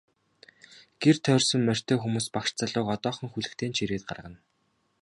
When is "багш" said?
2.35-2.51